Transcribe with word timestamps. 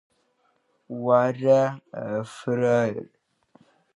Уара, 1.03 1.61
афраер… 2.15 3.07